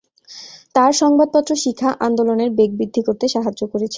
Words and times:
তার 0.75 0.91
সংবাদপত্র 1.01 1.51
শিখা 1.63 1.89
আন্দোলনের 2.07 2.49
বেগ 2.57 2.71
বৃদ্ধি 2.79 3.01
করতে 3.07 3.25
সাহায্য 3.27 3.61
করেছিল। 3.63 3.89